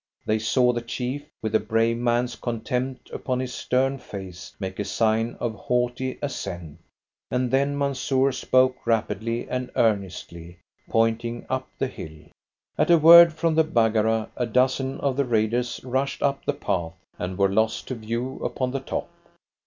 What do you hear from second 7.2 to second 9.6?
and then Mansoor spoke rapidly